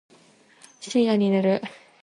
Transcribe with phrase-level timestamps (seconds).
[0.79, 1.61] 深夜に寝る